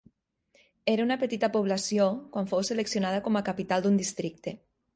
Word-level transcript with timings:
Era 0.93 1.03
una 1.07 1.17
petita 1.23 1.49
població 1.57 2.09
quan 2.37 2.51
fou 2.53 2.65
seleccionada 2.73 3.23
com 3.29 3.39
a 3.43 3.47
capital 3.51 3.85
d'un 3.87 4.01
districte. 4.05 4.59